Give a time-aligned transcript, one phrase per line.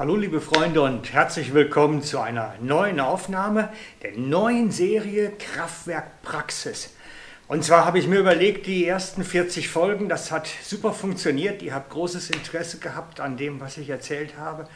[0.00, 3.68] Hallo liebe Freunde und herzlich willkommen zu einer neuen Aufnahme
[4.02, 6.94] der neuen Serie Kraftwerk Praxis.
[7.48, 11.74] Und zwar habe ich mir überlegt, die ersten 40 Folgen, das hat super funktioniert, ihr
[11.74, 14.66] habt großes Interesse gehabt an dem, was ich erzählt habe.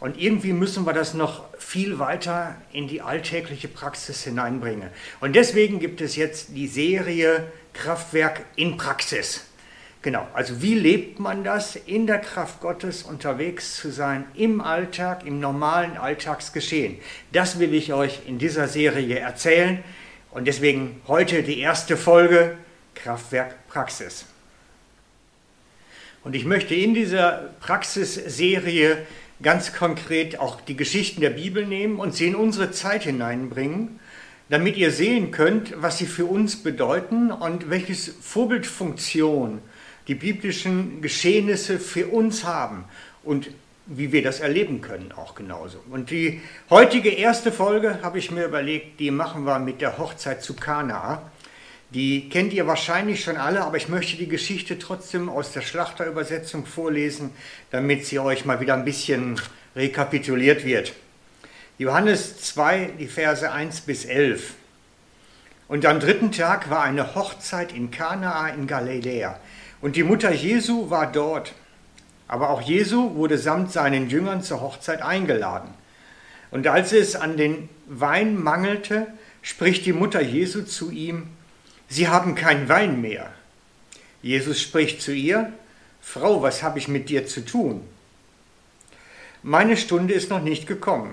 [0.00, 4.90] Und irgendwie müssen wir das noch viel weiter in die alltägliche Praxis hineinbringen.
[5.20, 9.46] Und deswegen gibt es jetzt die Serie Kraftwerk in Praxis.
[10.04, 15.24] Genau, also wie lebt man das, in der Kraft Gottes unterwegs zu sein, im Alltag,
[15.24, 16.98] im normalen Alltagsgeschehen?
[17.32, 19.82] Das will ich euch in dieser Serie erzählen
[20.30, 22.58] und deswegen heute die erste Folge
[22.94, 24.26] Kraftwerk Praxis.
[26.22, 28.98] Und ich möchte in dieser Praxisserie
[29.40, 34.00] ganz konkret auch die Geschichten der Bibel nehmen und sie in unsere Zeit hineinbringen,
[34.50, 39.62] damit ihr sehen könnt, was sie für uns bedeuten und welches Vorbildfunktion
[40.08, 42.84] die biblischen Geschehnisse für uns haben
[43.22, 43.50] und
[43.86, 45.78] wie wir das erleben können auch genauso.
[45.90, 50.42] Und die heutige erste Folge habe ich mir überlegt, die machen wir mit der Hochzeit
[50.42, 51.30] zu Kana.
[51.90, 56.66] Die kennt ihr wahrscheinlich schon alle, aber ich möchte die Geschichte trotzdem aus der Schlachterübersetzung
[56.66, 57.30] vorlesen,
[57.70, 59.40] damit sie euch mal wieder ein bisschen
[59.76, 60.94] rekapituliert wird.
[61.76, 64.54] Johannes 2, die Verse 1 bis 11.
[65.68, 69.38] Und am dritten Tag war eine Hochzeit in Kanaa in Galiläa
[69.84, 71.52] und die Mutter Jesu war dort.
[72.26, 75.68] Aber auch Jesu wurde samt seinen Jüngern zur Hochzeit eingeladen.
[76.50, 79.08] Und als es an den Wein mangelte,
[79.42, 81.26] spricht die Mutter Jesu zu ihm,
[81.86, 83.30] Sie haben keinen Wein mehr.
[84.22, 85.52] Jesus spricht zu ihr,
[86.00, 87.82] Frau, was habe ich mit dir zu tun?
[89.42, 91.12] Meine Stunde ist noch nicht gekommen.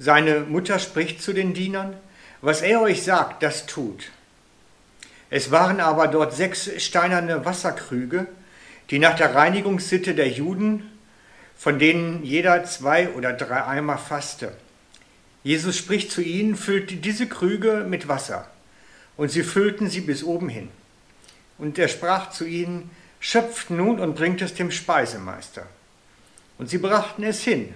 [0.00, 1.96] Seine Mutter spricht zu den Dienern,
[2.40, 4.10] was er euch sagt, das tut.
[5.34, 8.26] Es waren aber dort sechs steinerne Wasserkrüge,
[8.90, 10.90] die nach der Reinigungssitte der Juden,
[11.56, 14.52] von denen jeder zwei oder drei Eimer fasste.
[15.42, 18.46] Jesus spricht zu ihnen, füllt diese Krüge mit Wasser.
[19.16, 20.68] Und sie füllten sie bis oben hin.
[21.56, 25.62] Und er sprach zu ihnen, schöpft nun und bringt es dem Speisemeister.
[26.58, 27.72] Und sie brachten es hin.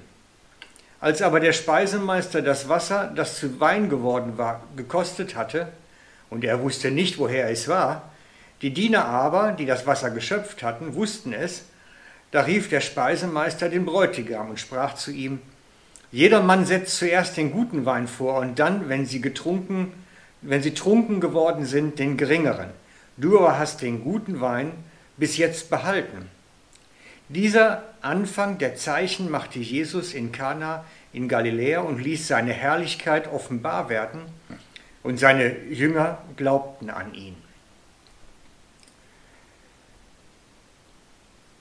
[1.00, 5.72] Als aber der Speisemeister das Wasser, das zu Wein geworden war, gekostet hatte,
[6.30, 8.10] und er wusste nicht, woher es war.
[8.62, 11.64] Die Diener aber, die das Wasser geschöpft hatten, wussten es.
[12.30, 15.40] Da rief der Speisemeister den Bräutigam und sprach zu ihm,
[16.12, 19.92] jeder Mann setzt zuerst den guten Wein vor und dann, wenn sie getrunken,
[20.40, 22.70] wenn sie trunken geworden sind, den geringeren.
[23.16, 24.72] Du aber hast den guten Wein
[25.16, 26.30] bis jetzt behalten.
[27.28, 33.88] Dieser Anfang der Zeichen machte Jesus in Kana in Galiläa und ließ seine Herrlichkeit offenbar
[33.88, 34.22] werden
[35.06, 37.36] und seine Jünger glaubten an ihn.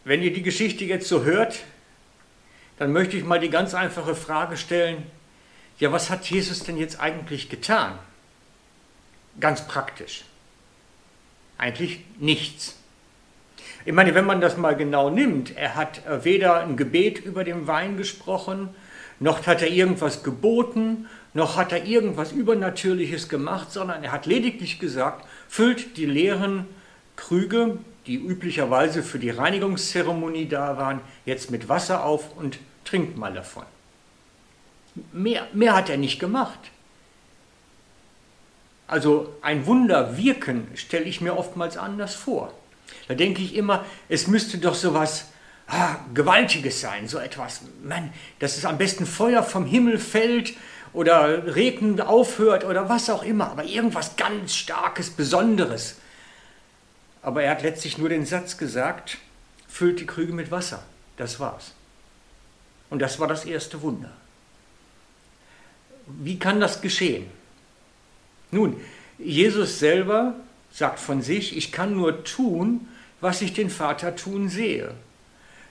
[0.03, 1.59] Wenn ihr die Geschichte jetzt so hört,
[2.79, 5.05] dann möchte ich mal die ganz einfache Frage stellen,
[5.77, 7.99] ja, was hat Jesus denn jetzt eigentlich getan?
[9.39, 10.25] Ganz praktisch.
[11.59, 12.75] Eigentlich nichts.
[13.85, 17.67] Ich meine, wenn man das mal genau nimmt, er hat weder ein Gebet über den
[17.67, 18.69] Wein gesprochen,
[19.19, 24.79] noch hat er irgendwas geboten, noch hat er irgendwas Übernatürliches gemacht, sondern er hat lediglich
[24.79, 26.65] gesagt, füllt die leeren
[27.15, 33.33] Krüge, die üblicherweise für die Reinigungszeremonie da waren, jetzt mit Wasser auf und trinkt mal
[33.33, 33.65] davon.
[35.13, 36.59] Mehr, mehr hat er nicht gemacht.
[38.87, 42.51] Also ein Wunder wirken stelle ich mir oftmals anders vor.
[43.07, 45.25] Da denke ich immer, es müsste doch so was
[45.67, 50.53] ah, Gewaltiges sein, so etwas, man, dass es am besten Feuer vom Himmel fällt
[50.93, 55.95] oder Regen aufhört oder was auch immer, aber irgendwas ganz Starkes, Besonderes.
[57.21, 59.17] Aber er hat letztlich nur den Satz gesagt,
[59.67, 60.83] füllt die Krüge mit Wasser.
[61.17, 61.73] Das war's.
[62.89, 64.11] Und das war das erste Wunder.
[66.07, 67.27] Wie kann das geschehen?
[68.51, 68.79] Nun,
[69.17, 70.35] Jesus selber
[70.75, 72.89] sagt von sich, ich kann nur tun,
[73.21, 74.93] was ich den Vater tun sehe.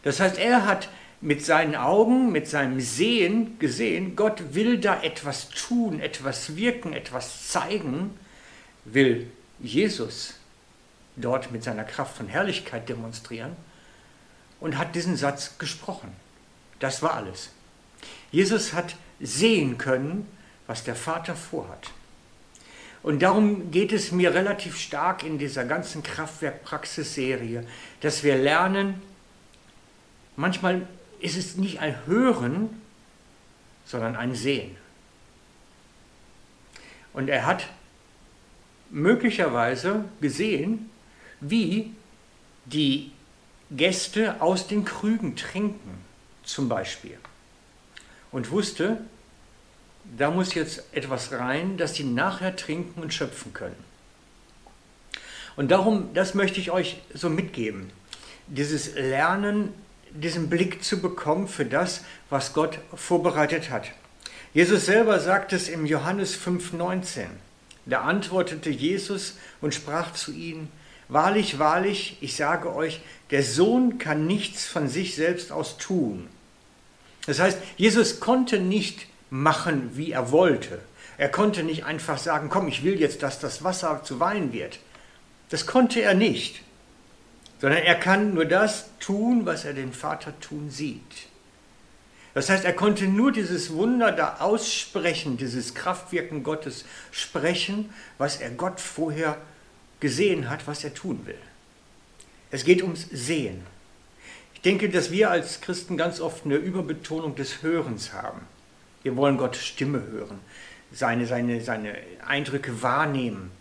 [0.03, 0.89] Das heißt, er hat
[1.21, 7.49] mit seinen Augen, mit seinem Sehen gesehen, Gott will da etwas tun, etwas wirken, etwas
[7.49, 8.19] zeigen,
[8.87, 9.31] will
[9.61, 10.35] Jesus
[11.17, 13.57] dort mit seiner Kraft von Herrlichkeit demonstrieren
[14.59, 16.13] und hat diesen Satz gesprochen.
[16.79, 17.51] Das war alles.
[18.33, 20.27] Jesus hat sehen können,
[20.67, 21.91] was der Vater vorhat.
[23.05, 27.67] Und darum geht es mir relativ stark in dieser ganzen Kraftwerk-Praxis-Serie,
[28.01, 29.03] dass wir lernen,
[30.37, 30.89] manchmal
[31.21, 32.81] ist es nicht ein Hören,
[33.85, 34.75] sondern ein Sehen.
[37.13, 37.69] Und er hat
[38.89, 40.89] möglicherweise gesehen,
[41.41, 41.93] wie
[42.65, 43.13] die
[43.71, 45.99] Gäste aus den Krügen trinken,
[46.43, 47.19] zum Beispiel.
[48.33, 48.99] und wusste,
[50.17, 53.77] da muss jetzt etwas rein, dass sie nachher trinken und schöpfen können.
[55.57, 57.91] Und darum, das möchte ich euch so mitgeben.
[58.47, 59.73] Dieses Lernen,
[60.11, 63.91] diesen Blick zu bekommen für das, was Gott vorbereitet hat.
[64.53, 67.27] Jesus selber sagt es im Johannes 5,19.
[67.87, 70.71] Da antwortete Jesus und sprach zu ihnen,
[71.09, 76.29] Wahrlich, wahrlich, ich sage euch, der Sohn kann nichts von sich selbst aus tun.
[77.27, 80.81] Das heißt, Jesus konnte nicht machen, wie er wollte.
[81.17, 84.79] Er konnte nicht einfach sagen, komm, ich will jetzt, dass das Wasser zu Wein wird.
[85.51, 86.63] Das konnte er nicht,
[87.61, 91.29] sondern er kann nur das tun, was er den Vater tun sieht.
[92.35, 98.51] Das heißt, er konnte nur dieses Wunder da aussprechen, dieses Kraftwirken Gottes sprechen, was er
[98.51, 99.37] Gott vorher
[100.01, 101.39] gesehen hat, was er tun will.
[102.51, 103.63] Es geht ums Sehen.
[104.55, 108.41] Ich denke, dass wir als Christen ganz oft eine Überbetonung des Hörens haben.
[109.05, 110.41] Wir wollen Gottes Stimme hören,
[110.91, 111.97] seine, seine, seine
[112.27, 113.53] Eindrücke wahrnehmen.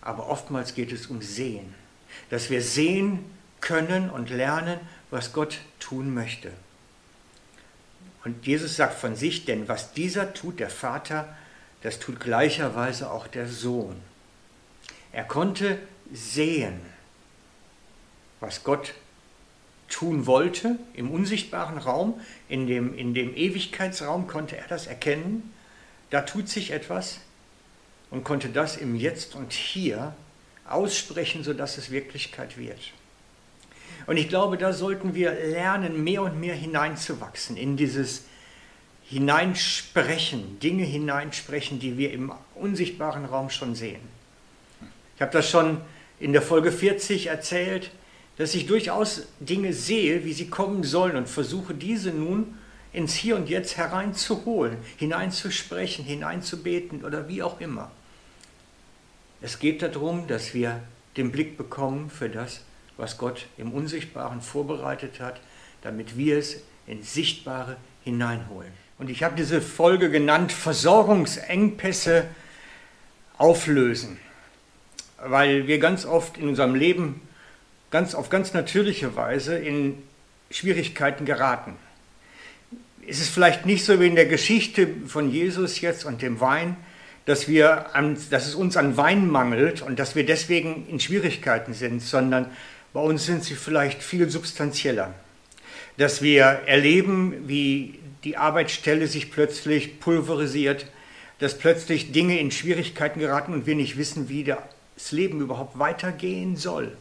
[0.00, 1.74] Aber oftmals geht es um Sehen.
[2.30, 3.24] Dass wir sehen
[3.60, 6.50] können und lernen, was Gott tun möchte.
[8.24, 11.36] Und Jesus sagt von sich, denn was dieser tut, der Vater,
[11.82, 13.96] das tut gleicherweise auch der Sohn.
[15.12, 15.78] Er konnte
[16.12, 16.80] sehen,
[18.40, 18.94] was Gott
[19.88, 25.52] tun wollte im unsichtbaren Raum, in dem, in dem Ewigkeitsraum konnte er das erkennen.
[26.10, 27.20] Da tut sich etwas
[28.10, 30.14] und konnte das im Jetzt und Hier
[30.68, 32.80] aussprechen, sodass es Wirklichkeit wird.
[34.06, 38.24] Und ich glaube, da sollten wir lernen, mehr und mehr hineinzuwachsen in dieses
[39.08, 44.00] Hineinsprechen, Dinge hineinsprechen, die wir im unsichtbaren Raum schon sehen.
[45.14, 45.80] Ich habe das schon
[46.18, 47.90] in der Folge 40 erzählt,
[48.36, 52.58] dass ich durchaus Dinge sehe, wie sie kommen sollen und versuche diese nun
[52.92, 57.90] ins Hier und Jetzt hereinzuholen, hineinzusprechen, hineinzubeten oder wie auch immer.
[59.40, 60.80] Es geht darum, dass wir
[61.16, 62.62] den Blick bekommen für das,
[62.96, 65.40] was Gott im Unsichtbaren vorbereitet hat,
[65.82, 68.72] damit wir es ins Sichtbare hineinholen.
[68.98, 72.26] Und ich habe diese Folge genannt Versorgungsengpässe
[73.36, 74.18] auflösen,
[75.22, 77.20] weil wir ganz oft in unserem Leben
[77.90, 80.02] ganz auf ganz natürliche Weise in
[80.50, 81.74] Schwierigkeiten geraten.
[83.08, 86.76] Es ist vielleicht nicht so wie in der Geschichte von Jesus jetzt und dem Wein,
[87.24, 91.74] dass, wir an, dass es uns an Wein mangelt und dass wir deswegen in Schwierigkeiten
[91.74, 92.50] sind, sondern
[92.92, 95.14] bei uns sind sie vielleicht viel substanzieller.
[95.98, 100.86] Dass wir erleben, wie die Arbeitsstelle sich plötzlich pulverisiert,
[101.38, 106.56] dass plötzlich Dinge in Schwierigkeiten geraten und wir nicht wissen, wie das Leben überhaupt weitergehen
[106.56, 106.96] soll.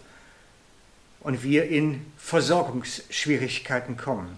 [1.25, 4.37] Und wir in Versorgungsschwierigkeiten kommen.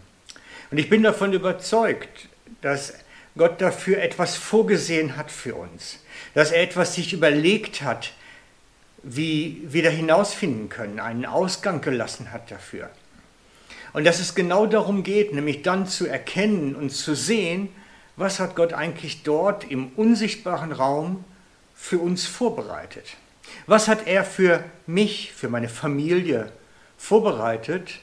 [0.71, 2.29] Und ich bin davon überzeugt,
[2.61, 2.93] dass
[3.37, 5.99] Gott dafür etwas vorgesehen hat für uns,
[6.33, 8.13] dass er etwas sich überlegt hat,
[9.03, 12.89] wie wir da hinausfinden können, einen Ausgang gelassen hat dafür.
[13.91, 17.67] Und dass es genau darum geht, nämlich dann zu erkennen und zu sehen,
[18.15, 21.25] was hat Gott eigentlich dort im unsichtbaren Raum
[21.75, 23.17] für uns vorbereitet.
[23.65, 26.49] Was hat er für mich, für meine Familie
[26.97, 27.99] vorbereitet,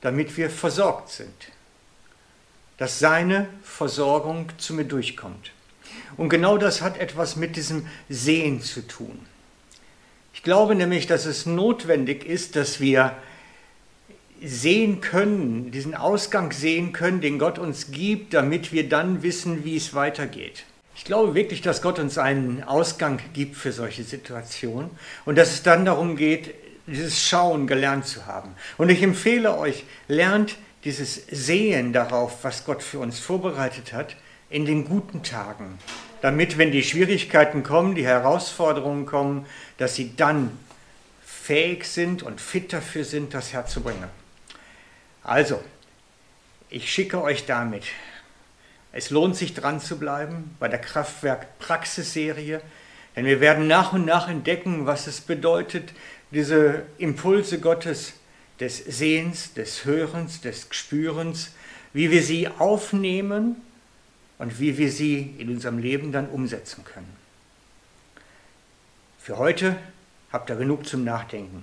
[0.00, 1.54] damit wir versorgt sind
[2.76, 5.52] dass seine Versorgung zu mir durchkommt.
[6.16, 9.18] Und genau das hat etwas mit diesem Sehen zu tun.
[10.32, 13.12] Ich glaube nämlich, dass es notwendig ist, dass wir
[14.42, 19.76] sehen können, diesen Ausgang sehen können, den Gott uns gibt, damit wir dann wissen, wie
[19.76, 20.64] es weitergeht.
[20.96, 24.90] Ich glaube wirklich, dass Gott uns einen Ausgang gibt für solche Situationen
[25.24, 26.54] und dass es dann darum geht,
[26.86, 28.54] dieses Schauen gelernt zu haben.
[28.76, 34.16] Und ich empfehle euch, lernt dieses Sehen darauf, was Gott für uns vorbereitet hat,
[34.50, 35.78] in den guten Tagen,
[36.20, 39.46] damit, wenn die Schwierigkeiten kommen, die Herausforderungen kommen,
[39.78, 40.56] dass sie dann
[41.24, 44.08] fähig sind und fit dafür sind, das herzubringen.
[45.22, 45.62] Also,
[46.68, 47.84] ich schicke euch damit.
[48.92, 52.60] Es lohnt sich dran zu bleiben bei der Kraftwerk Praxisserie,
[53.16, 55.92] denn wir werden nach und nach entdecken, was es bedeutet,
[56.34, 58.14] diese Impulse Gottes
[58.60, 61.52] des Sehens, des Hörens, des Spürens,
[61.92, 63.56] wie wir sie aufnehmen
[64.38, 67.16] und wie wir sie in unserem Leben dann umsetzen können.
[69.18, 69.76] Für heute
[70.32, 71.62] habt ihr genug zum Nachdenken.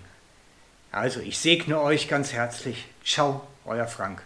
[0.91, 2.85] Also ich segne euch ganz herzlich.
[3.03, 4.23] Ciao, euer Frank.